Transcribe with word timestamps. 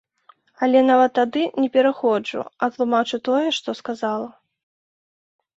Але 0.67 0.79
нават 0.85 1.11
тады 1.19 1.43
не 1.63 1.69
пераходжу, 1.75 2.41
а 2.63 2.71
тлумачу 2.79 3.21
тое, 3.29 3.47
што 3.59 3.77
сказала. 3.81 4.27